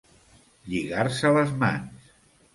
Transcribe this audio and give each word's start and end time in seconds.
Lligar-se 0.71 1.31
les 1.37 1.53
mans. 1.61 2.11